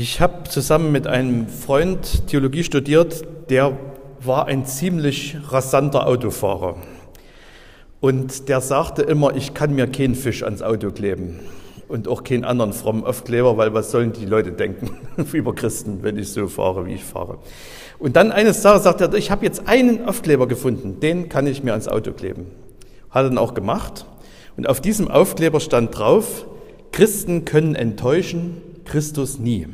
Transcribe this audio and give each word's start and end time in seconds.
Ich 0.00 0.20
habe 0.20 0.44
zusammen 0.48 0.92
mit 0.92 1.08
einem 1.08 1.48
Freund 1.48 2.28
Theologie 2.28 2.62
studiert, 2.62 3.24
der 3.50 3.76
war 4.20 4.46
ein 4.46 4.64
ziemlich 4.64 5.36
rasanter 5.48 6.06
Autofahrer. 6.06 6.76
Und 7.98 8.48
der 8.48 8.60
sagte 8.60 9.02
immer, 9.02 9.34
ich 9.34 9.54
kann 9.54 9.74
mir 9.74 9.88
keinen 9.88 10.14
Fisch 10.14 10.44
ans 10.44 10.62
Auto 10.62 10.92
kleben 10.92 11.40
und 11.88 12.06
auch 12.06 12.22
keinen 12.22 12.44
anderen 12.44 12.72
frommen 12.74 13.02
Aufkleber, 13.02 13.56
weil 13.56 13.74
was 13.74 13.90
sollen 13.90 14.12
die 14.12 14.24
Leute 14.24 14.52
denken 14.52 15.00
über 15.32 15.52
Christen, 15.52 15.98
wenn 16.02 16.16
ich 16.16 16.28
so 16.28 16.46
fahre, 16.46 16.86
wie 16.86 16.94
ich 16.94 17.04
fahre. 17.04 17.38
Und 17.98 18.14
dann 18.14 18.30
eines 18.30 18.62
Tages 18.62 18.84
sagt 18.84 19.00
er, 19.00 19.12
ich 19.14 19.32
habe 19.32 19.44
jetzt 19.44 19.66
einen 19.66 20.06
Aufkleber 20.06 20.46
gefunden, 20.46 21.00
den 21.00 21.28
kann 21.28 21.48
ich 21.48 21.64
mir 21.64 21.72
ans 21.72 21.88
Auto 21.88 22.12
kleben. 22.12 22.46
Hat 23.10 23.24
er 23.24 23.30
dann 23.30 23.38
auch 23.38 23.52
gemacht. 23.52 24.06
Und 24.56 24.68
auf 24.68 24.80
diesem 24.80 25.08
Aufkleber 25.08 25.58
stand 25.58 25.98
drauf, 25.98 26.46
Christen 26.92 27.44
können 27.44 27.74
enttäuschen, 27.74 28.62
Christus 28.84 29.40
nie. 29.40 29.66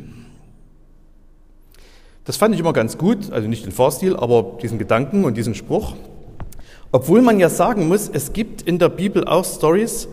Das 2.25 2.39
fand 2.39 2.55
ich 2.55 2.61
immer 2.61 2.73
ganz 2.73 2.97
gut, 2.97 3.31
also 3.33 3.49
nicht 3.49 3.67
den 3.67 3.73
Fahrstil, 3.73 4.17
aber 4.17 4.59
diesen 4.63 4.79
Gedanken 4.79 5.25
und 5.25 5.37
diesen 5.37 5.55
Spruch. 5.55 5.95
Obwohl 6.91 7.21
man 7.21 7.39
ja 7.39 7.51
sagen 7.51 7.87
muss, 7.89 8.09
es 8.09 8.33
gibt 8.33 8.63
in 8.63 8.79
der 8.79 8.89
Bibel 8.89 9.27
auch 9.27 9.45
Stories, 9.45 10.09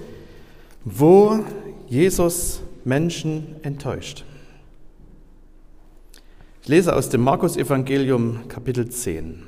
wo 0.83 1.39
Jesus 1.88 2.61
Menschen 2.83 3.55
enttäuscht. 3.61 4.25
Ich 6.63 6.67
lese 6.67 6.95
aus 6.95 7.09
dem 7.09 7.21
Markus-Evangelium 7.21 8.47
Kapitel 8.49 8.89
10. 8.89 9.43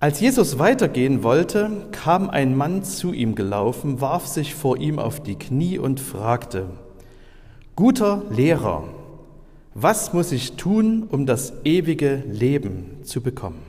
Als 0.00 0.18
Jesus 0.18 0.58
weitergehen 0.58 1.22
wollte, 1.22 1.70
kam 1.92 2.30
ein 2.30 2.56
Mann 2.56 2.84
zu 2.84 3.12
ihm 3.12 3.34
gelaufen, 3.34 4.00
warf 4.00 4.26
sich 4.26 4.54
vor 4.54 4.78
ihm 4.78 4.98
auf 4.98 5.22
die 5.22 5.36
Knie 5.36 5.78
und 5.78 6.00
fragte, 6.00 6.66
Guter 7.76 8.22
Lehrer, 8.30 8.84
was 9.74 10.12
muss 10.12 10.32
ich 10.32 10.52
tun, 10.52 11.04
um 11.10 11.26
das 11.26 11.52
ewige 11.64 12.22
Leben 12.26 12.98
zu 13.04 13.22
bekommen? 13.22 13.62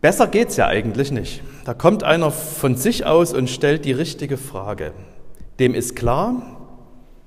Besser 0.00 0.28
geht's 0.28 0.56
ja 0.56 0.66
eigentlich 0.66 1.10
nicht. 1.10 1.42
Da 1.64 1.74
kommt 1.74 2.04
einer 2.04 2.30
von 2.30 2.76
sich 2.76 3.06
aus 3.06 3.32
und 3.32 3.50
stellt 3.50 3.84
die 3.84 3.92
richtige 3.92 4.36
Frage. 4.36 4.92
Dem 5.58 5.74
ist 5.74 5.96
klar, 5.96 6.56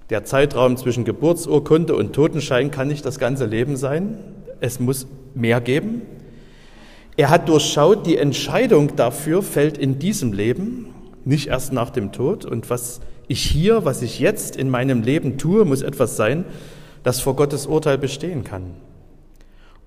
der 0.09 0.23
Zeitraum 0.23 0.77
zwischen 0.77 1.03
Geburtsurkunde 1.03 1.95
und 1.95 2.13
Totenschein 2.13 2.71
kann 2.71 2.87
nicht 2.87 3.05
das 3.05 3.19
ganze 3.19 3.45
Leben 3.45 3.75
sein. 3.75 4.17
Es 4.59 4.79
muss 4.79 5.07
mehr 5.35 5.61
geben. 5.61 6.01
Er 7.17 7.29
hat 7.29 7.49
durchschaut, 7.49 8.07
die 8.07 8.17
Entscheidung 8.17 8.95
dafür 8.95 9.43
fällt 9.43 9.77
in 9.77 9.99
diesem 9.99 10.31
Leben, 10.31 10.87
nicht 11.25 11.47
erst 11.47 11.73
nach 11.73 11.89
dem 11.89 12.11
Tod. 12.11 12.45
Und 12.45 12.69
was 12.69 13.01
ich 13.29 13.41
hier, 13.43 13.85
was 13.85 14.01
ich 14.01 14.19
jetzt 14.19 14.57
in 14.57 14.69
meinem 14.69 15.03
Leben 15.03 15.37
tue, 15.37 15.63
muss 15.63 15.81
etwas 15.81 16.17
sein, 16.17 16.43
das 17.03 17.21
vor 17.21 17.35
Gottes 17.35 17.67
Urteil 17.67 17.97
bestehen 17.97 18.43
kann. 18.43 18.73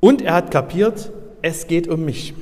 Und 0.01 0.23
er 0.23 0.35
hat 0.35 0.51
kapiert, 0.51 1.13
es 1.43 1.67
geht 1.67 1.89
um 1.89 2.05
mich. 2.05 2.35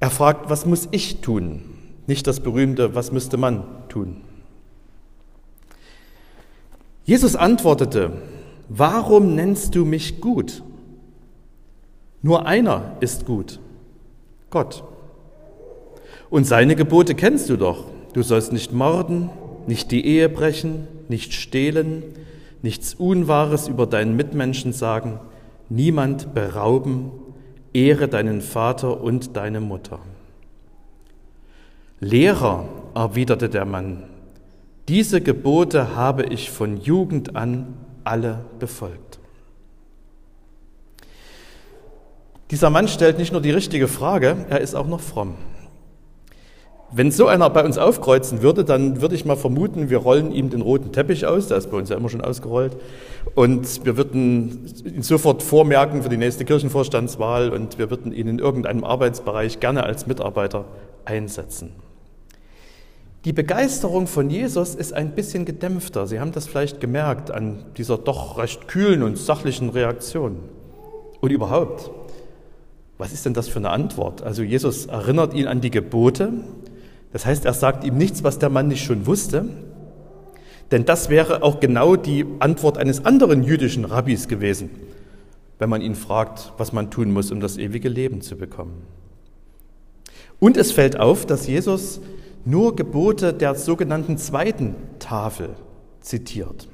Er 0.00 0.10
fragt, 0.10 0.50
was 0.50 0.66
muss 0.66 0.88
ich 0.90 1.20
tun? 1.20 1.62
Nicht 2.06 2.26
das 2.26 2.40
berühmte, 2.40 2.94
was 2.94 3.12
müsste 3.12 3.36
man 3.36 3.64
tun? 3.88 4.22
Jesus 7.04 7.36
antwortete, 7.36 8.10
warum 8.68 9.36
nennst 9.36 9.74
du 9.76 9.84
mich 9.84 10.20
gut? 10.20 10.62
Nur 12.22 12.46
einer 12.46 12.96
ist 12.98 13.24
gut, 13.24 13.60
Gott. 14.50 14.82
Und 16.28 16.44
seine 16.44 16.74
Gebote 16.74 17.14
kennst 17.14 17.48
du 17.48 17.56
doch. 17.56 17.95
Du 18.16 18.22
sollst 18.22 18.50
nicht 18.50 18.72
morden, 18.72 19.28
nicht 19.66 19.90
die 19.90 20.06
Ehe 20.06 20.30
brechen, 20.30 20.88
nicht 21.10 21.34
stehlen, 21.34 22.02
nichts 22.62 22.94
Unwahres 22.94 23.68
über 23.68 23.86
deinen 23.86 24.16
Mitmenschen 24.16 24.72
sagen, 24.72 25.20
niemand 25.68 26.32
berauben, 26.32 27.10
ehre 27.74 28.08
deinen 28.08 28.40
Vater 28.40 29.02
und 29.02 29.36
deine 29.36 29.60
Mutter. 29.60 29.98
Lehrer, 32.00 32.66
erwiderte 32.94 33.50
der 33.50 33.66
Mann, 33.66 34.04
diese 34.88 35.20
Gebote 35.20 35.94
habe 35.94 36.22
ich 36.22 36.50
von 36.50 36.78
Jugend 36.78 37.36
an 37.36 37.74
alle 38.02 38.46
befolgt. 38.58 39.18
Dieser 42.50 42.70
Mann 42.70 42.88
stellt 42.88 43.18
nicht 43.18 43.32
nur 43.32 43.42
die 43.42 43.50
richtige 43.50 43.88
Frage, 43.88 44.46
er 44.48 44.62
ist 44.62 44.74
auch 44.74 44.86
noch 44.86 45.00
fromm. 45.00 45.34
Wenn 46.92 47.10
so 47.10 47.26
einer 47.26 47.50
bei 47.50 47.64
uns 47.64 47.78
aufkreuzen 47.78 48.42
würde, 48.42 48.64
dann 48.64 49.00
würde 49.00 49.16
ich 49.16 49.24
mal 49.24 49.36
vermuten, 49.36 49.90
wir 49.90 49.98
rollen 49.98 50.30
ihm 50.30 50.50
den 50.50 50.60
roten 50.60 50.92
Teppich 50.92 51.26
aus, 51.26 51.48
der 51.48 51.56
ist 51.56 51.70
bei 51.70 51.76
uns 51.76 51.90
ja 51.90 51.96
immer 51.96 52.08
schon 52.08 52.20
ausgerollt, 52.20 52.76
und 53.34 53.84
wir 53.84 53.96
würden 53.96 54.66
ihn 54.84 55.02
sofort 55.02 55.42
vormerken 55.42 56.02
für 56.02 56.08
die 56.08 56.16
nächste 56.16 56.44
Kirchenvorstandswahl 56.44 57.50
und 57.50 57.78
wir 57.78 57.90
würden 57.90 58.12
ihn 58.12 58.28
in 58.28 58.38
irgendeinem 58.38 58.84
Arbeitsbereich 58.84 59.58
gerne 59.58 59.82
als 59.82 60.06
Mitarbeiter 60.06 60.64
einsetzen. 61.04 61.72
Die 63.24 63.32
Begeisterung 63.32 64.06
von 64.06 64.30
Jesus 64.30 64.76
ist 64.76 64.92
ein 64.92 65.16
bisschen 65.16 65.44
gedämpfter. 65.44 66.06
Sie 66.06 66.20
haben 66.20 66.30
das 66.30 66.46
vielleicht 66.46 66.80
gemerkt 66.80 67.32
an 67.32 67.64
dieser 67.76 67.98
doch 67.98 68.38
recht 68.38 68.68
kühlen 68.68 69.02
und 69.02 69.18
sachlichen 69.18 69.70
Reaktion. 69.70 70.38
Und 71.20 71.32
überhaupt, 71.32 71.90
was 72.98 73.12
ist 73.12 73.26
denn 73.26 73.34
das 73.34 73.48
für 73.48 73.58
eine 73.58 73.70
Antwort? 73.70 74.22
Also 74.22 74.44
Jesus 74.44 74.86
erinnert 74.86 75.34
ihn 75.34 75.48
an 75.48 75.60
die 75.60 75.72
Gebote, 75.72 76.34
das 77.12 77.26
heißt, 77.26 77.44
er 77.44 77.54
sagt 77.54 77.84
ihm 77.84 77.96
nichts, 77.96 78.24
was 78.24 78.38
der 78.38 78.50
Mann 78.50 78.68
nicht 78.68 78.84
schon 78.84 79.06
wusste, 79.06 79.48
denn 80.70 80.84
das 80.84 81.08
wäre 81.08 81.42
auch 81.42 81.60
genau 81.60 81.96
die 81.96 82.26
Antwort 82.40 82.78
eines 82.78 83.04
anderen 83.04 83.44
jüdischen 83.44 83.84
Rabbis 83.84 84.28
gewesen, 84.28 84.70
wenn 85.58 85.70
man 85.70 85.80
ihn 85.80 85.94
fragt, 85.94 86.52
was 86.58 86.72
man 86.72 86.90
tun 86.90 87.12
muss, 87.12 87.30
um 87.30 87.40
das 87.40 87.56
ewige 87.56 87.88
Leben 87.88 88.20
zu 88.20 88.36
bekommen. 88.36 88.82
Und 90.38 90.56
es 90.56 90.72
fällt 90.72 90.98
auf, 90.98 91.24
dass 91.24 91.46
Jesus 91.46 92.00
nur 92.44 92.76
Gebote 92.76 93.32
der 93.32 93.54
sogenannten 93.54 94.18
zweiten 94.18 94.74
Tafel 94.98 95.50
zitiert. 96.00 96.68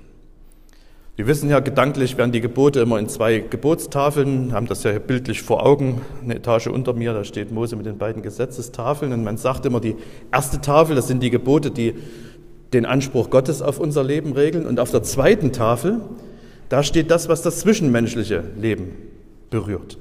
Wir 1.14 1.26
wissen 1.26 1.50
ja, 1.50 1.60
gedanklich 1.60 2.16
werden 2.16 2.32
die 2.32 2.40
Gebote 2.40 2.80
immer 2.80 2.98
in 2.98 3.06
zwei 3.06 3.40
Gebotstafeln, 3.40 4.54
haben 4.54 4.66
das 4.66 4.82
ja 4.82 4.98
bildlich 4.98 5.42
vor 5.42 5.66
Augen, 5.66 6.00
eine 6.22 6.36
Etage 6.36 6.68
unter 6.68 6.94
mir, 6.94 7.12
da 7.12 7.22
steht 7.22 7.52
Mose 7.52 7.76
mit 7.76 7.84
den 7.84 7.98
beiden 7.98 8.22
Gesetzestafeln 8.22 9.12
und 9.12 9.22
man 9.22 9.36
sagt 9.36 9.66
immer, 9.66 9.78
die 9.78 9.96
erste 10.32 10.62
Tafel, 10.62 10.96
das 10.96 11.08
sind 11.08 11.22
die 11.22 11.28
Gebote, 11.28 11.70
die 11.70 11.94
den 12.72 12.86
Anspruch 12.86 13.28
Gottes 13.28 13.60
auf 13.60 13.78
unser 13.78 14.02
Leben 14.02 14.32
regeln 14.32 14.64
und 14.64 14.80
auf 14.80 14.90
der 14.90 15.02
zweiten 15.02 15.52
Tafel, 15.52 16.00
da 16.70 16.82
steht 16.82 17.10
das, 17.10 17.28
was 17.28 17.42
das 17.42 17.60
zwischenmenschliche 17.60 18.44
Leben 18.58 18.92
berührt. 19.50 19.98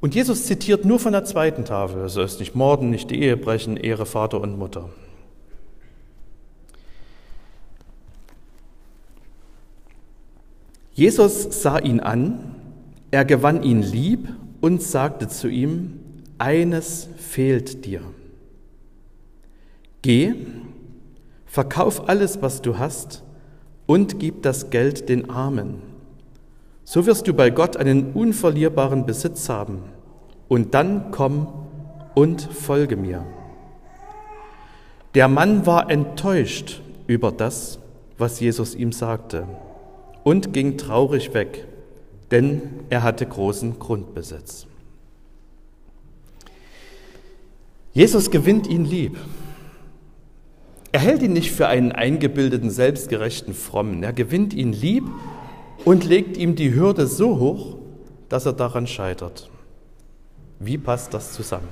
Und 0.00 0.14
Jesus 0.14 0.44
zitiert 0.44 0.84
nur 0.84 1.00
von 1.00 1.12
der 1.12 1.24
zweiten 1.24 1.64
Tafel, 1.64 2.02
also 2.02 2.22
ist 2.22 2.38
nicht 2.38 2.54
morden, 2.54 2.90
nicht 2.90 3.10
die 3.10 3.20
Ehe 3.20 3.36
brechen, 3.36 3.76
Ehre 3.76 4.06
Vater 4.06 4.40
und 4.40 4.56
Mutter. 4.56 4.90
Jesus 10.94 11.62
sah 11.62 11.78
ihn 11.78 11.98
an, 11.98 12.54
er 13.10 13.24
gewann 13.24 13.64
ihn 13.64 13.82
lieb 13.82 14.28
und 14.60 14.80
sagte 14.80 15.26
zu 15.26 15.48
ihm, 15.48 15.98
eines 16.38 17.08
fehlt 17.16 17.84
dir. 17.84 18.00
Geh, 20.02 20.34
verkauf 21.46 22.08
alles, 22.08 22.42
was 22.42 22.62
du 22.62 22.78
hast, 22.78 23.24
und 23.86 24.20
gib 24.20 24.42
das 24.42 24.70
Geld 24.70 25.08
den 25.08 25.30
Armen. 25.30 25.82
So 26.84 27.06
wirst 27.06 27.26
du 27.26 27.34
bei 27.34 27.50
Gott 27.50 27.76
einen 27.76 28.12
unverlierbaren 28.12 29.04
Besitz 29.04 29.48
haben. 29.48 29.82
Und 30.48 30.74
dann 30.74 31.10
komm 31.10 31.48
und 32.14 32.42
folge 32.42 32.96
mir. 32.96 33.26
Der 35.14 35.28
Mann 35.28 35.66
war 35.66 35.90
enttäuscht 35.90 36.82
über 37.06 37.32
das, 37.32 37.80
was 38.16 38.38
Jesus 38.40 38.74
ihm 38.74 38.92
sagte 38.92 39.48
und 40.24 40.52
ging 40.52 40.76
traurig 40.76 41.32
weg, 41.34 41.66
denn 42.32 42.62
er 42.90 43.04
hatte 43.04 43.26
großen 43.26 43.78
Grundbesitz. 43.78 44.66
Jesus 47.92 48.32
gewinnt 48.32 48.66
ihn 48.66 48.84
lieb. 48.84 49.16
Er 50.90 51.00
hält 51.00 51.22
ihn 51.22 51.32
nicht 51.32 51.52
für 51.52 51.68
einen 51.68 51.92
eingebildeten, 51.92 52.70
selbstgerechten 52.70 53.54
Frommen. 53.54 54.02
Er 54.02 54.12
gewinnt 54.12 54.52
ihn 54.54 54.72
lieb 54.72 55.04
und 55.84 56.04
legt 56.04 56.36
ihm 56.36 56.56
die 56.56 56.74
Hürde 56.74 57.06
so 57.06 57.38
hoch, 57.38 57.76
dass 58.28 58.46
er 58.46 58.52
daran 58.52 58.86
scheitert. 58.86 59.50
Wie 60.58 60.78
passt 60.78 61.14
das 61.14 61.32
zusammen? 61.32 61.68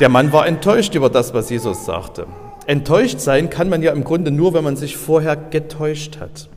Der 0.00 0.08
Mann 0.08 0.32
war 0.32 0.46
enttäuscht 0.46 0.94
über 0.94 1.08
das, 1.08 1.32
was 1.32 1.48
Jesus 1.48 1.86
sagte. 1.86 2.26
Enttäuscht 2.66 3.20
sein 3.20 3.48
kann 3.48 3.68
man 3.68 3.82
ja 3.82 3.92
im 3.92 4.02
Grunde 4.02 4.30
nur, 4.30 4.52
wenn 4.54 4.64
man 4.64 4.76
sich 4.76 4.96
vorher 4.96 5.36
getäuscht 5.36 6.18
hat. 6.18 6.48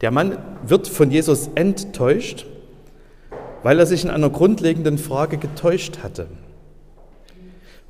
Der 0.00 0.10
Mann 0.10 0.38
wird 0.66 0.88
von 0.88 1.10
Jesus 1.10 1.50
enttäuscht, 1.54 2.46
weil 3.62 3.78
er 3.78 3.86
sich 3.86 4.04
in 4.04 4.10
einer 4.10 4.30
grundlegenden 4.30 4.98
Frage 4.98 5.36
getäuscht 5.36 5.98
hatte. 6.02 6.26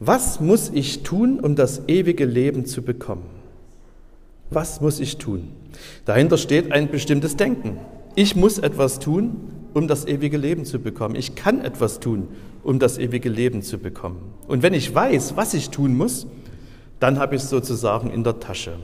Was 0.01 0.41
muss 0.41 0.71
ich 0.75 1.03
tun, 1.03 1.41
um 1.41 1.55
das 1.55 1.83
ewige 1.87 2.25
Leben 2.25 2.67
zu 2.67 2.83
bekommen? 2.83 3.25
Was 4.51 4.81
muss 4.81 5.01
ich 5.01 5.19
tun? 5.19 5.51
Dahinter 6.05 6.37
steht 6.37 6.73
ein 6.73 6.91
bestimmtes 6.91 7.37
Denken. 7.37 7.79
Ich 8.17 8.37
muss 8.37 8.59
etwas 8.59 8.99
tun, 8.99 9.51
um 9.75 9.89
das 9.89 10.07
ewige 10.07 10.37
Leben 10.37 10.65
zu 10.65 10.81
bekommen. 10.81 11.17
Ich 11.17 11.35
kann 11.35 11.65
etwas 11.65 12.01
tun, 12.01 12.29
um 12.63 12.79
das 12.79 12.99
ewige 12.99 13.29
Leben 13.29 13.63
zu 13.63 13.79
bekommen. 13.79 14.35
Und 14.47 14.63
wenn 14.63 14.75
ich 14.75 14.95
weiß, 14.95 15.37
was 15.37 15.55
ich 15.55 15.71
tun 15.71 15.97
muss, 15.97 16.27
dann 17.05 17.19
habe 17.19 17.37
ich 17.37 17.43
es 17.43 17.51
sozusagen 17.51 18.09
in 18.09 18.25
der 18.25 18.41
Tasche. 18.41 18.77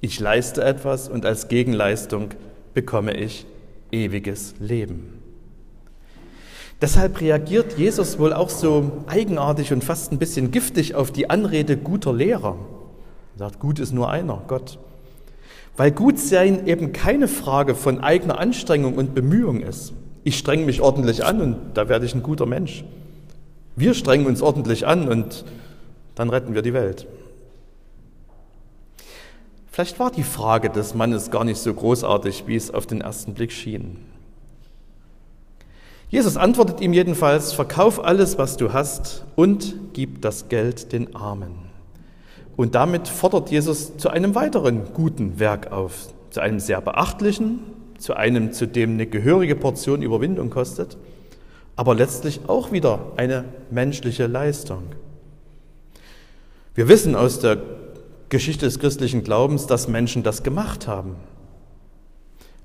Ich 0.00 0.18
leiste 0.18 0.64
etwas 0.64 1.10
und 1.10 1.26
als 1.26 1.48
Gegenleistung 1.48 2.30
bekomme 2.72 3.14
ich 3.14 3.44
ewiges 3.92 4.54
Leben. 4.58 5.20
Deshalb 6.80 7.20
reagiert 7.20 7.76
Jesus 7.76 8.18
wohl 8.18 8.32
auch 8.32 8.48
so 8.48 9.04
eigenartig 9.08 9.74
und 9.74 9.84
fast 9.84 10.10
ein 10.10 10.18
bisschen 10.18 10.52
giftig 10.52 10.94
auf 10.94 11.10
die 11.10 11.28
Anrede 11.28 11.76
guter 11.76 12.14
Lehrer. 12.14 12.56
Er 13.34 13.38
sagt, 13.40 13.60
gut 13.60 13.78
ist 13.78 13.92
nur 13.92 14.08
einer, 14.08 14.42
Gott. 14.48 14.78
Weil 15.76 15.90
gut 15.90 16.18
sein 16.18 16.66
eben 16.66 16.94
keine 16.94 17.28
Frage 17.28 17.74
von 17.74 18.00
eigener 18.00 18.38
Anstrengung 18.38 18.94
und 18.94 19.14
Bemühung 19.14 19.60
ist. 19.60 19.92
Ich 20.24 20.38
strenge 20.38 20.64
mich 20.64 20.80
ordentlich 20.80 21.26
an 21.26 21.42
und 21.42 21.56
da 21.74 21.90
werde 21.90 22.06
ich 22.06 22.14
ein 22.14 22.22
guter 22.22 22.46
Mensch. 22.46 22.84
Wir 23.76 23.92
strengen 23.92 24.24
uns 24.24 24.40
ordentlich 24.40 24.86
an 24.86 25.08
und 25.08 25.44
dann 26.14 26.30
retten 26.30 26.54
wir 26.54 26.62
die 26.62 26.72
Welt. 26.72 27.06
Vielleicht 29.80 29.98
war 29.98 30.10
die 30.10 30.24
Frage 30.24 30.68
des 30.68 30.92
Mannes 30.92 31.30
gar 31.30 31.42
nicht 31.42 31.56
so 31.56 31.72
großartig, 31.72 32.44
wie 32.46 32.54
es 32.54 32.70
auf 32.70 32.84
den 32.84 33.00
ersten 33.00 33.32
Blick 33.32 33.50
schien. 33.50 33.96
Jesus 36.10 36.36
antwortet 36.36 36.82
ihm 36.82 36.92
jedenfalls, 36.92 37.54
verkauf 37.54 38.04
alles, 38.04 38.36
was 38.36 38.58
du 38.58 38.74
hast 38.74 39.24
und 39.36 39.74
gib 39.94 40.20
das 40.20 40.50
Geld 40.50 40.92
den 40.92 41.16
Armen. 41.16 41.54
Und 42.58 42.74
damit 42.74 43.08
fordert 43.08 43.50
Jesus 43.50 43.96
zu 43.96 44.10
einem 44.10 44.34
weiteren 44.34 44.92
guten 44.92 45.38
Werk 45.38 45.72
auf, 45.72 46.08
zu 46.28 46.40
einem 46.40 46.60
sehr 46.60 46.82
beachtlichen, 46.82 47.60
zu 47.96 48.12
einem, 48.12 48.52
zu 48.52 48.66
dem 48.66 48.90
eine 48.90 49.06
gehörige 49.06 49.56
Portion 49.56 50.02
Überwindung 50.02 50.50
kostet, 50.50 50.98
aber 51.76 51.94
letztlich 51.94 52.40
auch 52.48 52.70
wieder 52.70 53.12
eine 53.16 53.46
menschliche 53.70 54.26
Leistung. 54.26 54.82
Wir 56.74 56.86
wissen 56.86 57.16
aus 57.16 57.40
der 57.40 57.79
Geschichte 58.30 58.64
des 58.64 58.78
christlichen 58.78 59.24
Glaubens, 59.24 59.66
dass 59.66 59.88
Menschen 59.88 60.22
das 60.22 60.42
gemacht 60.42 60.86
haben. 60.86 61.16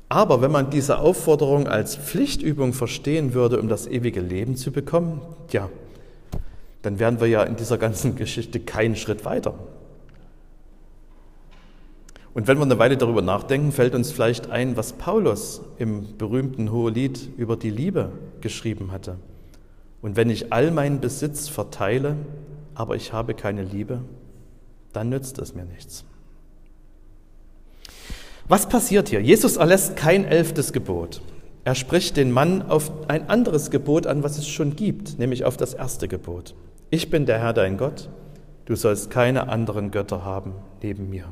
Aber 0.08 0.42
wenn 0.42 0.52
man 0.52 0.70
diese 0.70 1.00
Aufforderung 1.00 1.68
als 1.68 1.96
Pflichtübung 1.96 2.74
verstehen 2.74 3.34
würde, 3.34 3.60
um 3.60 3.68
das 3.68 3.88
ewige 3.88 4.22
Leben 4.22 4.56
zu 4.56 4.72
bekommen, 4.72 5.22
ja, 5.52 5.70
dann 6.84 7.00
wären 7.00 7.20
wir 7.20 7.28
ja 7.28 7.44
in 7.44 7.56
dieser 7.56 7.80
ganzen 7.80 8.16
Geschichte 8.16 8.60
keinen 8.60 8.96
Schritt 8.96 9.26
weiter. 9.26 9.56
Und 12.36 12.48
wenn 12.48 12.58
wir 12.58 12.66
eine 12.66 12.78
Weile 12.78 12.98
darüber 12.98 13.22
nachdenken, 13.22 13.72
fällt 13.72 13.96
uns 13.96 14.12
vielleicht 14.12 14.52
ein, 14.52 14.78
was 14.78 14.94
Paulus 14.94 15.62
im 15.80 16.18
berühmten 16.18 16.72
Hohelied 16.72 17.30
über 17.38 17.56
die 17.56 17.70
Liebe 17.70 18.12
geschrieben 18.42 18.92
hatte. 18.92 19.16
Und 20.02 20.16
wenn 20.18 20.30
ich 20.30 20.54
all 20.54 20.70
meinen 20.70 21.00
Besitz 21.00 21.48
verteile, 21.48 22.18
aber 22.76 22.98
ich 22.98 23.14
habe 23.14 23.34
keine 23.34 23.64
Liebe, 23.64 24.02
dann 24.96 25.10
nützt 25.10 25.40
es 25.40 25.54
mir 25.56 25.66
nichts. 25.66 26.06
Was 28.48 28.70
passiert 28.70 29.10
hier? 29.10 29.22
Jesus 29.22 29.58
erlässt 29.58 29.96
kein 29.96 30.26
elftes 30.26 30.72
Gebot. 30.72 31.22
Er 31.64 31.74
spricht 31.74 32.16
den 32.16 32.32
Mann 32.32 32.62
auf 32.62 32.92
ein 33.08 33.28
anderes 33.28 33.72
Gebot 33.72 34.06
an, 34.06 34.22
was 34.22 34.38
es 34.38 34.48
schon 34.48 34.76
gibt, 34.76 35.18
nämlich 35.18 35.46
auf 35.46 35.58
das 35.58 35.74
erste 35.74 36.08
Gebot. 36.08 36.54
Ich 36.92 37.10
bin 37.10 37.26
der 37.26 37.40
Herr 37.40 37.54
dein 37.54 37.78
Gott, 37.78 38.10
du 38.66 38.76
sollst 38.76 39.10
keine 39.10 39.50
anderen 39.50 39.90
Götter 39.90 40.24
haben 40.24 40.54
neben 40.84 41.10
mir. 41.10 41.26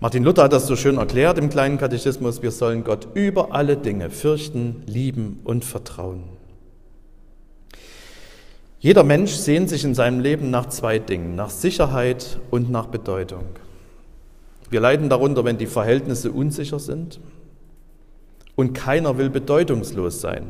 Martin 0.00 0.24
Luther 0.24 0.44
hat 0.44 0.52
das 0.54 0.66
so 0.66 0.76
schön 0.76 0.96
erklärt 0.96 1.36
im 1.38 1.50
kleinen 1.50 1.76
Katechismus, 1.76 2.42
wir 2.42 2.50
sollen 2.50 2.84
Gott 2.84 3.08
über 3.14 3.54
alle 3.54 3.76
Dinge 3.76 4.08
fürchten, 4.08 4.82
lieben 4.86 5.40
und 5.44 5.64
vertrauen. 5.64 6.35
Jeder 8.78 9.04
Mensch 9.04 9.32
sehnt 9.32 9.68
sich 9.68 9.84
in 9.84 9.94
seinem 9.94 10.20
Leben 10.20 10.50
nach 10.50 10.66
zwei 10.66 10.98
Dingen, 10.98 11.34
nach 11.34 11.50
Sicherheit 11.50 12.38
und 12.50 12.70
nach 12.70 12.86
Bedeutung. 12.86 13.44
Wir 14.70 14.80
leiden 14.80 15.08
darunter, 15.08 15.44
wenn 15.44 15.58
die 15.58 15.66
Verhältnisse 15.66 16.30
unsicher 16.32 16.78
sind 16.78 17.20
und 18.54 18.74
keiner 18.74 19.16
will 19.18 19.30
bedeutungslos 19.30 20.20
sein. 20.20 20.46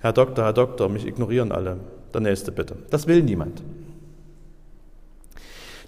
Herr 0.00 0.12
Doktor, 0.12 0.44
Herr 0.44 0.52
Doktor, 0.52 0.88
mich 0.88 1.06
ignorieren 1.06 1.52
alle. 1.52 1.78
Der 2.14 2.20
nächste 2.20 2.52
bitte. 2.52 2.76
Das 2.90 3.06
will 3.06 3.22
niemand. 3.22 3.62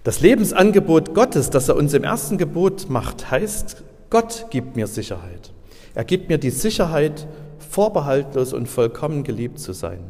Das 0.04 0.20
Lebensangebot 0.20 1.14
Gottes, 1.14 1.50
das 1.50 1.68
er 1.68 1.76
uns 1.76 1.94
im 1.94 2.04
ersten 2.04 2.38
Gebot 2.38 2.88
macht, 2.90 3.30
heißt, 3.30 3.82
Gott 4.10 4.46
gibt 4.50 4.76
mir 4.76 4.86
Sicherheit. 4.86 5.52
Er 5.94 6.04
gibt 6.04 6.28
mir 6.28 6.38
die 6.38 6.50
Sicherheit, 6.50 7.26
vorbehaltlos 7.58 8.52
und 8.52 8.66
vollkommen 8.66 9.22
geliebt 9.22 9.58
zu 9.60 9.72
sein. 9.72 10.00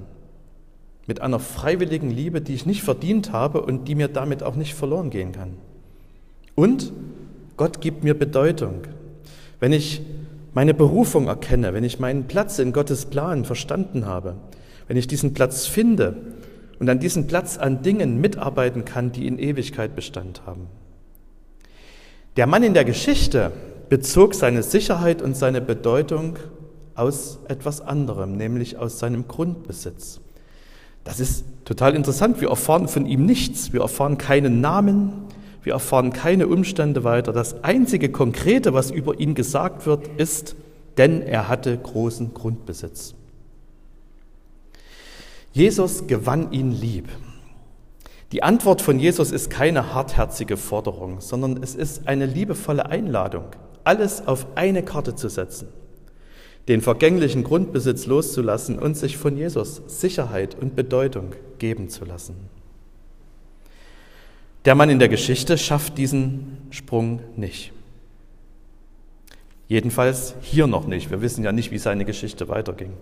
Mit 1.11 1.21
einer 1.21 1.41
freiwilligen 1.41 2.09
Liebe, 2.09 2.41
die 2.41 2.55
ich 2.55 2.67
nicht 2.67 2.85
verdient 2.85 3.33
habe 3.33 3.62
und 3.62 3.89
die 3.89 3.97
mir 3.97 4.07
damit 4.07 4.45
auch 4.45 4.55
nicht 4.55 4.77
verloren 4.77 5.11
gehen 5.11 5.33
kann. 5.33 5.57
Und 6.55 6.93
Gott 7.57 7.81
gibt 7.81 8.05
mir 8.05 8.15
Bedeutung. 8.15 8.83
Wenn 9.59 9.73
ich 9.73 10.03
meine 10.55 10.73
Berufung 10.73 11.27
erkenne, 11.27 11.75
wenn 11.75 11.83
ich 11.83 11.99
meinen 11.99 12.29
Platz 12.29 12.61
in 12.61 12.73
Gottes 12.73 13.07
Plan 13.07 13.45
verstanden 13.45 14.07
habe, 14.07 14.37
wenn 14.87 14.97
ich 14.97 15.09
diesen 15.09 15.35
Platz 15.35 15.67
finde 15.67 16.15
und 16.79 16.89
an 16.89 17.01
diesem 17.01 17.27
Platz 17.27 17.59
an 17.59 17.83
Dingen 17.83 18.21
mitarbeiten 18.21 18.85
kann, 18.85 19.11
die 19.11 19.27
in 19.27 19.41
Ewigkeit 19.41 19.97
Bestand 19.97 20.43
haben. 20.47 20.69
Der 22.37 22.47
Mann 22.47 22.63
in 22.63 22.75
der 22.75 22.85
Geschichte 22.85 23.51
bezog 23.89 24.37
seine 24.37 24.63
Sicherheit 24.63 25.23
und 25.23 25.37
seine 25.37 25.61
Bedeutung 25.61 26.37
aus 26.95 27.41
etwas 27.49 27.81
anderem, 27.81 28.37
nämlich 28.37 28.77
aus 28.77 29.01
seinem 29.01 29.27
Grundbesitz. 29.27 30.21
Das 31.11 31.19
ist 31.19 31.45
total 31.65 31.97
interessant. 31.97 32.41
Wir 32.41 32.51
erfahren 32.51 32.87
von 32.87 33.05
ihm 33.05 33.27
nichts. 33.27 33.73
Wir 33.73 33.81
erfahren 33.81 34.17
keinen 34.17 34.61
Namen. 34.61 35.11
Wir 35.65 35.73
erfahren 35.73 36.12
keine 36.12 36.47
Umstände 36.47 37.03
weiter. 37.03 37.33
Das 37.33 37.65
einzige 37.65 38.11
Konkrete, 38.11 38.75
was 38.75 38.93
über 38.93 39.19
ihn 39.19 39.35
gesagt 39.35 39.87
wird, 39.87 40.07
ist, 40.19 40.55
denn 40.99 41.21
er 41.21 41.49
hatte 41.49 41.77
großen 41.77 42.33
Grundbesitz. 42.33 43.15
Jesus 45.53 46.07
gewann 46.07 46.53
ihn 46.53 46.71
lieb. 46.71 47.09
Die 48.31 48.45
Antwort 48.45 48.81
von 48.81 49.01
Jesus 49.01 49.33
ist 49.33 49.51
keine 49.51 49.93
hartherzige 49.93 50.56
Forderung, 50.56 51.21
sondern 51.21 51.61
es 51.61 51.75
ist 51.75 52.06
eine 52.06 52.27
liebevolle 52.27 52.87
Einladung, 52.87 53.46
alles 53.82 54.29
auf 54.29 54.46
eine 54.55 54.84
Karte 54.84 55.17
zu 55.17 55.29
setzen, 55.29 55.67
den 56.70 56.82
vergänglichen 56.82 57.43
Grundbesitz 57.43 58.06
loszulassen 58.06 58.79
und 58.79 58.96
sich 58.96 59.17
von 59.17 59.36
Jesus 59.36 59.82
Sicherheit 59.89 60.55
und 60.55 60.77
Bedeutung 60.77 61.32
geben 61.58 61.89
zu 61.89 62.05
lassen. 62.05 62.36
Der 64.67 64.77
Mann 64.77 64.89
in 64.89 65.00
der 65.00 65.08
Geschichte 65.08 65.58
schafft 65.58 65.98
diesen 65.98 66.58
Sprung 66.70 67.19
nicht. 67.34 67.72
Jedenfalls 69.67 70.36
hier 70.43 70.69
noch 70.69 70.86
nicht. 70.86 71.10
Wir 71.10 71.20
wissen 71.20 71.43
ja 71.43 71.50
nicht, 71.50 71.72
wie 71.72 71.79
seine 71.79 72.05
Geschichte 72.05 72.48
weiterging. 72.48 72.93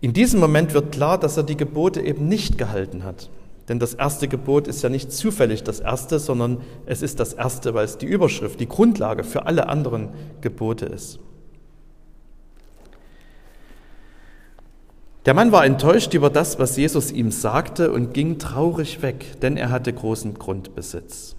In 0.00 0.12
diesem 0.12 0.38
Moment 0.38 0.72
wird 0.72 0.92
klar, 0.92 1.18
dass 1.18 1.36
er 1.36 1.42
die 1.42 1.56
Gebote 1.56 2.00
eben 2.00 2.28
nicht 2.28 2.58
gehalten 2.58 3.02
hat. 3.02 3.28
Denn 3.68 3.80
das 3.80 3.94
erste 3.94 4.28
Gebot 4.28 4.68
ist 4.68 4.84
ja 4.84 4.88
nicht 4.88 5.10
zufällig 5.10 5.64
das 5.64 5.80
erste, 5.80 6.20
sondern 6.20 6.60
es 6.84 7.02
ist 7.02 7.18
das 7.18 7.32
erste, 7.32 7.74
weil 7.74 7.86
es 7.86 7.98
die 7.98 8.06
Überschrift, 8.06 8.60
die 8.60 8.68
Grundlage 8.68 9.24
für 9.24 9.46
alle 9.46 9.68
anderen 9.68 10.10
Gebote 10.42 10.86
ist. 10.86 11.18
Der 15.26 15.34
Mann 15.34 15.50
war 15.50 15.66
enttäuscht 15.66 16.14
über 16.14 16.30
das, 16.30 16.60
was 16.60 16.76
Jesus 16.76 17.10
ihm 17.10 17.32
sagte 17.32 17.90
und 17.90 18.14
ging 18.14 18.38
traurig 18.38 19.02
weg, 19.02 19.40
denn 19.42 19.56
er 19.56 19.70
hatte 19.70 19.92
großen 19.92 20.34
Grundbesitz. 20.34 21.34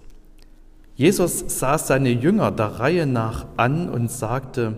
Jesus 0.94 1.42
sah 1.46 1.78
seine 1.78 2.10
Jünger 2.10 2.50
der 2.50 2.80
Reihe 2.80 3.06
nach 3.06 3.46
an 3.56 3.88
und 3.88 4.10
sagte, 4.10 4.76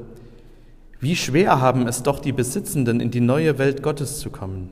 wie 1.00 1.16
schwer 1.16 1.60
haben 1.60 1.88
es 1.88 2.04
doch 2.04 2.20
die 2.20 2.30
Besitzenden, 2.30 3.00
in 3.00 3.10
die 3.10 3.20
neue 3.20 3.58
Welt 3.58 3.82
Gottes 3.82 4.20
zu 4.20 4.30
kommen. 4.30 4.70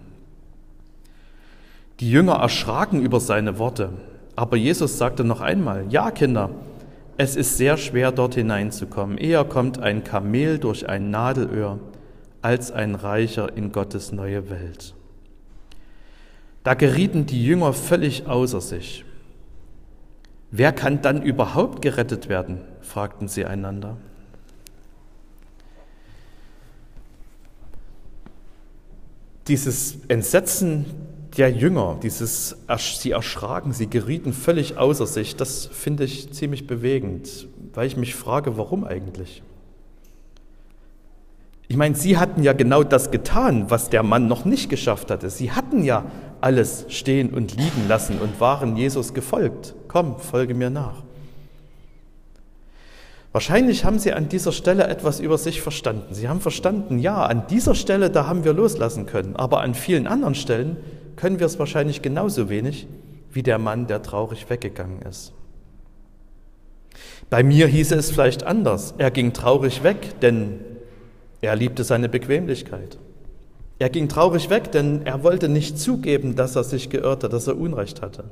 Die 1.99 2.11
Jünger 2.11 2.35
erschraken 2.35 3.03
über 3.03 3.19
seine 3.19 3.59
Worte, 3.59 3.91
aber 4.37 4.57
Jesus 4.57 4.99
sagte 4.99 5.25
noch 5.25 5.41
einmal, 5.41 5.87
ja 5.89 6.13
Kinder, 6.13 6.51
es 7.17 7.35
ist 7.35 7.57
sehr 7.57 7.77
schwer 7.77 8.13
dort 8.13 8.37
hineinzukommen. 8.37 9.19
Eher 9.19 9.43
kommt 9.45 9.81
ein 9.81 10.05
Kamel 10.05 10.61
durch 10.61 10.89
ein 10.89 11.11
Nadelöhr 11.11 11.81
als 12.43 12.71
ein 12.71 12.95
Reicher 12.95 13.57
in 13.57 13.73
Gottes 13.73 14.13
neue 14.13 14.51
Welt. 14.51 14.95
Da 16.65 16.75
gerieten 16.75 17.27
die 17.27 17.45
Jünger 17.45 17.73
völlig 17.73 18.27
außer 18.27 18.61
sich. 18.61 19.05
Wer 20.51 20.73
kann 20.73 21.03
dann 21.03 21.23
überhaupt 21.23 21.83
gerettet 21.83 22.29
werden? 22.29 22.61
fragten 22.81 23.29
sie 23.29 23.45
einander. 23.45 23.97
Dieses 29.47 29.99
Entsetzen, 30.09 30.87
der 31.37 31.51
Jünger, 31.51 31.99
dieses, 32.03 32.57
sie 32.99 33.13
erschraken, 33.13 33.73
sie 33.73 33.89
gerieten 33.89 34.33
völlig 34.33 34.77
außer 34.77 35.07
sich, 35.07 35.37
das 35.37 35.67
finde 35.67 36.05
ich 36.05 36.33
ziemlich 36.33 36.67
bewegend, 36.67 37.47
weil 37.73 37.87
ich 37.87 37.97
mich 37.97 38.15
frage, 38.15 38.57
warum 38.57 38.85
eigentlich? 38.85 39.43
Ich 41.69 41.77
meine, 41.77 41.95
sie 41.95 42.17
hatten 42.17 42.43
ja 42.43 42.55
genau 42.55 42.83
das 42.83 43.11
getan, 43.11 43.67
was 43.69 43.91
der 43.91 44.03
Mann 44.03 44.27
noch 44.27 44.47
nicht 44.47 44.71
geschafft 44.71 45.11
hatte. 45.11 45.29
Sie 45.29 45.53
hatten 45.53 45.85
ja 45.85 46.07
alles 46.41 46.87
stehen 46.89 47.31
und 47.35 47.55
liegen 47.57 47.87
lassen 47.89 48.19
und 48.19 48.41
waren 48.41 48.77
Jesus 48.77 49.13
gefolgt. 49.13 49.75
Komm, 49.87 50.19
folge 50.19 50.55
mir 50.55 50.71
nach. 50.71 51.03
Wahrscheinlich 53.33 53.85
haben 53.85 53.99
sie 53.99 54.15
an 54.15 54.31
dieser 54.31 54.53
Stelle 54.53 54.87
etwas 54.87 55.21
über 55.21 55.37
sich 55.37 55.61
verstanden. 55.61 56.15
Sie 56.15 56.29
haben 56.29 56.41
verstanden, 56.41 56.99
ja, 56.99 57.25
an 57.27 57.47
dieser 57.49 57.75
Stelle, 57.75 58.09
da 58.09 58.27
haben 58.27 58.45
wir 58.45 58.55
loslassen 58.55 59.05
können, 59.05 59.37
aber 59.37 59.61
an 59.61 59.75
vielen 59.75 60.07
anderen 60.07 60.35
Stellen 60.35 60.79
können 61.17 61.39
wir 61.39 61.47
es 61.47 61.59
wahrscheinlich 61.59 62.01
genauso 62.01 62.49
wenig 62.49 62.87
wie 63.31 63.43
der 63.43 63.59
Mann, 63.59 63.87
der 63.87 64.03
traurig 64.03 64.49
weggegangen 64.49 65.03
ist. 65.03 65.35
Bei 67.29 67.43
mir 67.43 67.67
hieße 67.67 67.95
es 67.95 68.11
vielleicht 68.11 68.45
anders. 68.45 68.95
Er 68.97 69.11
ging 69.11 69.35
traurig 69.35 69.83
weg, 69.83 70.19
denn 70.23 70.61
er 71.41 71.57
liebte 71.57 71.85
seine 71.85 72.09
Bequemlichkeit. 72.09 72.99
Er 73.79 73.91
ging 73.91 74.09
traurig 74.09 74.51
weg, 74.51 74.73
denn 74.73 75.07
er 75.07 75.23
wollte 75.23 75.49
nicht 75.49 75.79
zugeben, 75.79 76.35
dass 76.35 76.57
er 76.57 76.65
sich 76.65 76.91
geirrte, 76.91 77.29
dass 77.29 77.47
er 77.47 77.57
Unrecht 77.57 78.03
hatte. 78.03 78.25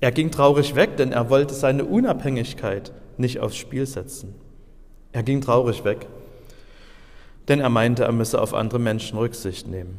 Er 0.00 0.12
ging 0.12 0.30
traurig 0.30 0.74
weg, 0.74 0.98
denn 0.98 1.12
er 1.12 1.30
wollte 1.30 1.54
seine 1.54 1.86
Unabhängigkeit 1.86 2.92
nicht 3.16 3.40
aufs 3.40 3.56
Spiel 3.56 3.86
setzen. 3.86 4.34
Er 5.12 5.22
ging 5.22 5.40
traurig 5.40 5.84
weg, 5.84 6.06
denn 7.48 7.60
er 7.60 7.70
meinte, 7.70 8.04
er 8.04 8.12
müsse 8.12 8.40
auf 8.42 8.52
andere 8.52 8.78
Menschen 8.78 9.16
Rücksicht 9.16 9.66
nehmen. 9.66 9.98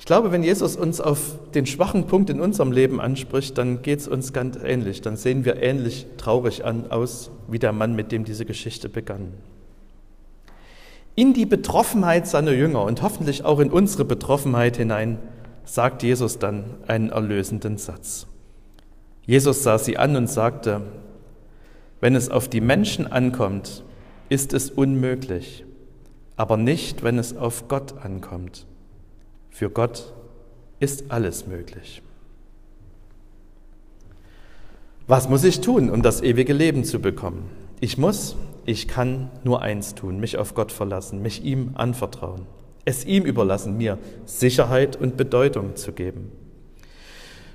Ich 0.00 0.04
glaube, 0.06 0.32
wenn 0.32 0.42
Jesus 0.42 0.74
uns 0.74 1.00
auf 1.00 1.38
den 1.54 1.64
schwachen 1.64 2.08
Punkt 2.08 2.28
in 2.28 2.40
unserem 2.40 2.72
Leben 2.72 3.00
anspricht, 3.00 3.56
dann 3.56 3.82
geht 3.82 4.00
es 4.00 4.08
uns 4.08 4.32
ganz 4.32 4.58
ähnlich. 4.60 5.00
Dann 5.00 5.16
sehen 5.16 5.44
wir 5.44 5.62
ähnlich 5.62 6.06
traurig 6.16 6.64
an, 6.64 6.90
aus 6.90 7.30
wie 7.46 7.60
der 7.60 7.72
Mann, 7.72 7.94
mit 7.94 8.10
dem 8.10 8.24
diese 8.24 8.44
Geschichte 8.44 8.88
begann. 8.88 9.32
In 11.14 11.34
die 11.34 11.46
Betroffenheit 11.46 12.26
seiner 12.26 12.52
Jünger 12.52 12.84
und 12.84 13.02
hoffentlich 13.02 13.44
auch 13.44 13.60
in 13.60 13.70
unsere 13.70 14.04
Betroffenheit 14.04 14.76
hinein 14.76 15.18
sagt 15.64 16.02
Jesus 16.02 16.38
dann 16.38 16.64
einen 16.86 17.10
erlösenden 17.10 17.76
Satz. 17.76 18.26
Jesus 19.24 19.62
sah 19.62 19.78
sie 19.78 19.98
an 19.98 20.16
und 20.16 20.28
sagte, 20.28 20.80
wenn 22.00 22.16
es 22.16 22.30
auf 22.30 22.48
die 22.48 22.60
Menschen 22.60 23.06
ankommt, 23.06 23.84
ist 24.28 24.54
es 24.54 24.70
unmöglich, 24.70 25.64
aber 26.36 26.56
nicht, 26.56 27.02
wenn 27.02 27.18
es 27.18 27.36
auf 27.36 27.68
Gott 27.68 27.94
ankommt. 28.02 28.66
Für 29.50 29.70
Gott 29.70 30.12
ist 30.80 31.10
alles 31.10 31.46
möglich. 31.46 32.02
Was 35.06 35.28
muss 35.28 35.44
ich 35.44 35.60
tun, 35.60 35.90
um 35.90 36.02
das 36.02 36.22
ewige 36.22 36.54
Leben 36.54 36.84
zu 36.84 36.98
bekommen? 36.98 37.50
Ich 37.80 37.98
muss, 37.98 38.34
ich 38.64 38.88
kann 38.88 39.30
nur 39.44 39.62
eins 39.62 39.94
tun, 39.94 40.18
mich 40.20 40.38
auf 40.38 40.54
Gott 40.54 40.72
verlassen, 40.72 41.22
mich 41.22 41.44
ihm 41.44 41.72
anvertrauen, 41.74 42.46
es 42.84 43.04
ihm 43.04 43.24
überlassen, 43.24 43.76
mir 43.76 43.98
Sicherheit 44.24 44.96
und 44.96 45.16
Bedeutung 45.16 45.76
zu 45.76 45.92
geben. 45.92 46.32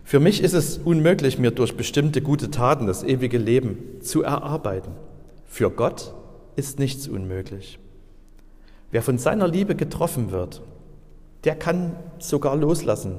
Für 0.04 0.20
mich 0.20 0.42
ist 0.42 0.54
es 0.54 0.78
unmöglich, 0.78 1.38
mir 1.38 1.52
durch 1.52 1.76
bestimmte 1.76 2.22
gute 2.22 2.50
Taten 2.50 2.88
das 2.88 3.04
ewige 3.04 3.38
Leben 3.38 4.02
zu 4.02 4.24
erarbeiten. 4.24 4.92
Für 5.46 5.70
Gott 5.70 6.14
ist 6.56 6.80
nichts 6.80 7.08
unmöglich. 7.08 7.78
Wer 8.90 9.02
von 9.02 9.18
seiner 9.18 9.48
Liebe 9.48 9.76
getroffen 9.76 10.32
wird, 10.32 10.62
der 11.44 11.56
kann 11.56 11.96
sogar 12.20 12.56
loslassen, 12.56 13.18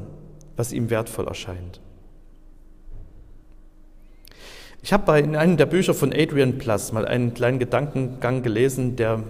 was 0.57 0.73
ihm 0.73 0.88
wertvoll 0.88 1.26
erscheint. 1.28 1.80
Ich 4.83 4.93
habe 4.93 5.19
in 5.19 5.37
einem 5.37 5.57
der 5.57 5.67
Bücher 5.67 5.93
von 5.93 6.13
Adrian 6.13 6.59
Plus 6.59 6.93
mal 6.93 7.07
einen 7.07 7.35
kleinen 7.35 7.59
Gedankengang 7.59 8.43
gelesen, 8.43 8.97
der 8.97 9.25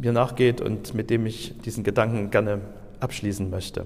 mir 0.00 0.12
nachgeht 0.12 0.60
und 0.60 0.94
mit 0.94 1.10
dem 1.10 1.26
ich 1.26 1.54
diesen 1.64 1.82
Gedanken 1.82 2.30
gerne 2.30 2.60
abschließen 3.00 3.50
möchte. 3.50 3.84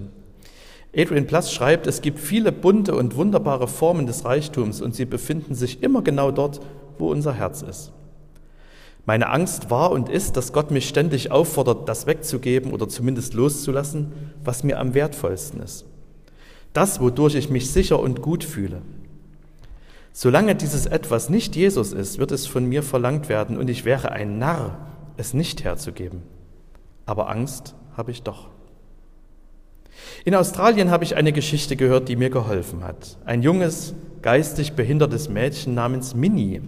Adrian 0.95 1.27
Plus 1.27 1.53
schreibt, 1.53 1.87
es 1.87 2.03
gibt 2.03 2.19
viele 2.19 2.53
bunte 2.53 2.97
und 2.97 3.17
wunderbare 3.17 3.69
Formen 3.69 4.07
des 4.07 4.25
Reichtums 4.25 4.81
und 4.81 4.95
sie 4.95 5.05
befinden 5.05 5.55
sich 5.55 5.83
immer 5.83 6.03
genau 6.03 6.33
dort, 6.33 6.61
wo 6.99 7.11
unser 7.11 7.33
Herz 7.33 7.63
ist. 7.63 7.93
Meine 9.07 9.31
Angst 9.31 9.71
war 9.71 9.93
und 9.93 10.09
ist, 10.09 10.37
dass 10.37 10.53
Gott 10.53 10.71
mich 10.71 10.89
ständig 10.89 11.31
auffordert, 11.31 11.89
das 11.89 12.07
wegzugeben 12.07 12.73
oder 12.73 12.89
zumindest 12.89 13.35
loszulassen, 13.35 14.13
was 14.45 14.63
mir 14.63 14.79
am 14.79 14.95
wertvollsten 14.95 15.63
ist. 15.63 15.87
Das, 16.73 17.01
wodurch 17.01 17.35
ich 17.35 17.51
mich 17.51 17.71
sicher 17.71 17.99
und 17.99 18.21
gut 18.21 18.45
fühle. 18.45 18.83
Solange 20.23 20.55
dieses 20.55 20.85
etwas 20.85 21.31
nicht 21.31 21.57
Jesus 21.57 21.95
ist, 21.95 22.19
wird 22.19 22.31
es 22.31 22.47
von 22.47 22.67
mir 22.67 22.83
verlangt 22.83 23.31
werden 23.31 23.57
und 23.57 23.71
ich 23.71 23.87
wäre 23.87 24.13
ein 24.13 24.37
Narr, 24.37 24.77
es 25.17 25.33
nicht 25.33 25.65
herzugeben. 25.65 26.25
Aber 27.07 27.31
Angst 27.31 27.75
habe 27.97 28.11
ich 28.11 28.23
doch. 28.23 28.49
In 30.27 30.35
Australien 30.35 30.91
habe 30.91 31.05
ich 31.05 31.17
eine 31.17 31.33
Geschichte 31.33 31.75
gehört, 31.75 32.11
die 32.11 32.17
mir 32.17 32.29
geholfen 32.29 32.85
hat. 32.85 33.17
Ein 33.25 33.41
junges, 33.41 33.95
geistig 34.21 34.75
behindertes 34.75 35.31
Mädchen 35.31 35.73
namens 35.73 36.15
Minnie 36.15 36.61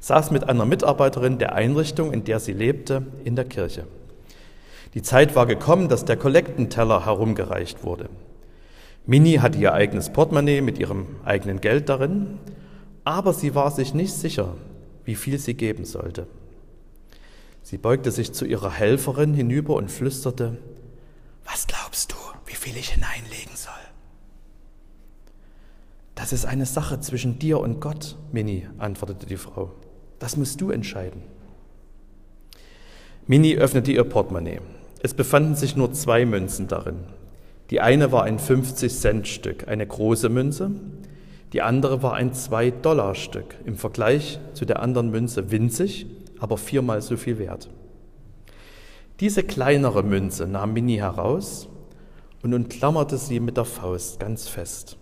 saß 0.00 0.32
mit 0.32 0.48
einer 0.48 0.66
Mitarbeiterin 0.66 1.38
der 1.38 1.54
Einrichtung, 1.54 2.12
in 2.12 2.24
der 2.24 2.40
sie 2.40 2.52
lebte, 2.52 3.06
in 3.22 3.36
der 3.36 3.44
Kirche. 3.44 3.86
Die 4.94 5.02
Zeit 5.02 5.36
war 5.36 5.46
gekommen, 5.46 5.88
dass 5.88 6.04
der 6.04 6.16
Kollektenteller 6.16 7.06
herumgereicht 7.06 7.84
wurde. 7.84 8.08
Minnie 9.06 9.40
hatte 9.40 9.58
ihr 9.58 9.72
eigenes 9.72 10.12
Portemonnaie 10.12 10.60
mit 10.60 10.78
ihrem 10.78 11.06
eigenen 11.24 11.60
Geld 11.60 11.88
darin, 11.88 12.38
aber 13.04 13.32
sie 13.32 13.54
war 13.54 13.70
sich 13.70 13.94
nicht 13.94 14.12
sicher, 14.12 14.56
wie 15.04 15.14
viel 15.14 15.38
sie 15.38 15.54
geben 15.54 15.84
sollte. 15.84 16.26
Sie 17.62 17.78
beugte 17.78 18.10
sich 18.10 18.32
zu 18.32 18.44
ihrer 18.44 18.70
Helferin 18.70 19.34
hinüber 19.34 19.74
und 19.74 19.90
flüsterte, 19.90 20.58
was 21.44 21.66
glaubst 21.66 22.12
du, 22.12 22.16
wie 22.46 22.54
viel 22.54 22.76
ich 22.76 22.90
hineinlegen 22.90 23.54
soll? 23.54 23.72
Das 26.14 26.32
ist 26.32 26.44
eine 26.44 26.66
Sache 26.66 27.00
zwischen 27.00 27.38
dir 27.38 27.60
und 27.60 27.80
Gott, 27.80 28.16
Minnie, 28.30 28.68
antwortete 28.78 29.26
die 29.26 29.36
Frau. 29.36 29.72
Das 30.18 30.36
musst 30.36 30.60
du 30.60 30.70
entscheiden. 30.70 31.22
Minnie 33.26 33.56
öffnete 33.56 33.92
ihr 33.92 34.04
Portemonnaie. 34.04 34.60
Es 35.02 35.14
befanden 35.14 35.54
sich 35.54 35.76
nur 35.76 35.92
zwei 35.92 36.26
Münzen 36.26 36.68
darin. 36.68 37.04
Die 37.70 37.80
eine 37.80 38.10
war 38.10 38.24
ein 38.24 38.38
50-Cent-Stück, 38.38 39.68
eine 39.68 39.86
große 39.86 40.28
Münze. 40.28 40.72
Die 41.52 41.62
andere 41.62 42.02
war 42.02 42.14
ein 42.14 42.32
2-Dollar-Stück, 42.32 43.56
im 43.64 43.76
Vergleich 43.76 44.40
zu 44.54 44.64
der 44.64 44.80
anderen 44.80 45.10
Münze 45.10 45.50
winzig, 45.52 46.06
aber 46.40 46.56
viermal 46.56 47.00
so 47.00 47.16
viel 47.16 47.38
wert. 47.38 47.70
Diese 49.20 49.44
kleinere 49.44 50.02
Münze 50.02 50.46
nahm 50.48 50.72
Minnie 50.72 51.00
heraus 51.00 51.68
und 52.42 52.54
umklammerte 52.54 53.18
sie 53.18 53.38
mit 53.38 53.56
der 53.56 53.66
Faust 53.66 54.18
ganz 54.18 54.48
fest, 54.48 54.96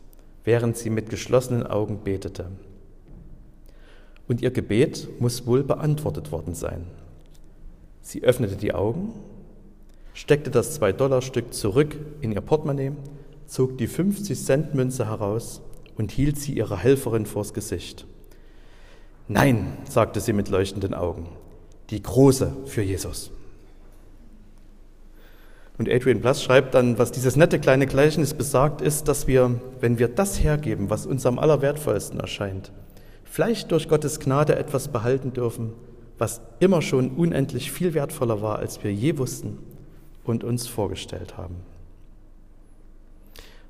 während 0.45 0.77
sie 0.77 0.91
mit 0.91 1.09
geschlossenen 1.09 1.67
Augen 1.67 2.01
betete. 2.05 2.51
Und 4.27 4.43
ihr 4.43 4.51
Gebet 4.51 5.09
muss 5.21 5.47
wohl 5.47 5.65
beantwortet 5.65 6.33
worden 6.33 6.55
sein. 6.55 6.87
Sie 8.03 8.25
öffnete 8.25 8.57
die 8.57 8.75
Augen, 8.75 9.13
steckte 10.19 10.51
das 10.51 10.81
2-Dollar-Stück 10.81 11.55
zurück 11.55 11.97
in 12.21 12.33
ihr 12.33 12.41
Portemonnaie, 12.41 12.91
zog 13.47 13.79
die 13.79 13.89
50-Cent-Münze 13.89 15.07
heraus 15.07 15.63
und 15.97 16.11
hielt 16.11 16.39
sie 16.39 16.55
ihrer 16.55 16.77
Helferin 16.77 17.25
vors 17.25 17.55
Gesicht. 17.55 18.05
Nein, 19.29 19.79
sagte 19.89 20.21
sie 20.21 20.33
mit 20.33 20.49
leuchtenden 20.49 20.93
Augen, 20.93 21.29
die 21.91 22.03
große 22.03 22.53
für 22.67 22.83
Jesus. 22.83 23.31
Und 25.79 25.89
Adrian 25.89 26.21
Blass 26.21 26.43
schreibt 26.43 26.75
dann, 26.75 26.99
was 26.99 27.13
dieses 27.13 27.37
nette 27.37 27.61
kleine 27.61 27.87
Gleichnis 27.87 28.35
besagt, 28.35 28.81
ist, 28.81 29.07
dass 29.07 29.29
wir, 29.29 29.61
wenn 29.79 30.01
wir 30.01 30.09
das 30.09 30.43
hergeben, 30.43 30.91
was 30.91 31.07
uns 31.07 31.27
am 31.27 31.39
allerwertvollsten 31.39 32.19
erscheint, 32.19 32.73
vielleicht 33.23 33.71
durch 33.71 33.89
Gottes 33.89 34.19
Gnade 34.19 34.57
etwas 34.57 34.89
behalten 34.89 35.33
dürfen, 35.33 35.75
was 36.19 36.41
immer 36.59 36.83
schon 36.83 37.13
unendlich 37.13 37.71
viel 37.71 37.95
wertvoller 37.95 38.43
war, 38.43 38.59
als 38.59 38.83
wir 38.83 38.93
je 38.93 39.17
wussten 39.17 39.59
und 40.29 40.45
uns 40.45 40.67
vorgestellt 40.67 41.37
haben. 41.37 41.57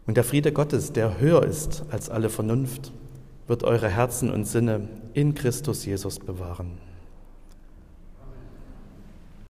Und 0.07 0.17
der 0.17 0.25
Friede 0.25 0.53
Gottes, 0.53 0.93
der 0.93 1.21
höher 1.21 1.45
ist 1.45 1.85
als 1.91 2.09
alle 2.09 2.31
Vernunft, 2.31 2.93
wird 3.47 3.65
eure 3.65 3.89
Herzen 3.89 4.31
und 4.31 4.45
Sinne 4.45 4.89
in 5.13 5.35
Christus 5.35 5.85
Jesus 5.85 6.19
bewahren. 6.19 6.79